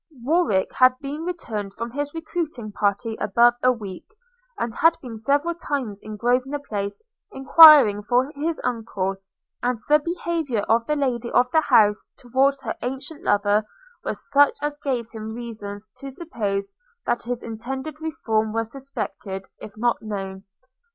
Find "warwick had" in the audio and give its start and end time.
0.23-0.97